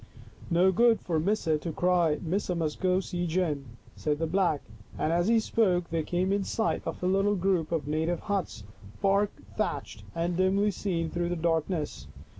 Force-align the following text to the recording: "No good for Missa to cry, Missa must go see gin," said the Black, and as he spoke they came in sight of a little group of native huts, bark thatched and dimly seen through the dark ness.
"No 0.59 0.71
good 0.71 0.99
for 0.99 1.19
Missa 1.19 1.59
to 1.59 1.71
cry, 1.71 2.17
Missa 2.23 2.55
must 2.55 2.79
go 2.79 2.99
see 3.01 3.27
gin," 3.27 3.77
said 3.95 4.17
the 4.17 4.25
Black, 4.25 4.61
and 4.97 5.13
as 5.13 5.27
he 5.27 5.39
spoke 5.39 5.91
they 5.91 6.01
came 6.01 6.33
in 6.33 6.43
sight 6.43 6.81
of 6.87 7.03
a 7.03 7.05
little 7.05 7.35
group 7.35 7.71
of 7.71 7.87
native 7.87 8.21
huts, 8.21 8.63
bark 8.99 9.29
thatched 9.55 10.03
and 10.15 10.35
dimly 10.35 10.71
seen 10.71 11.11
through 11.11 11.29
the 11.29 11.35
dark 11.35 11.69
ness. 11.69 12.07